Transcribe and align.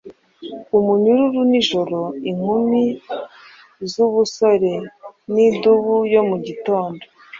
umunyururu 0.77 1.41
nijoro, 1.51 1.99
Inkumi 2.29 2.83
zubusore 3.91 4.71
nidubu 5.33 5.95
yo 6.13 6.21
mu 6.29 6.37
gitondo? 6.45 7.03